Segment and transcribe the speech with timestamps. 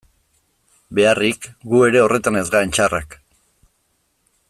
[0.99, 3.19] Beharrik, gu ere horretan ez garen txarrak...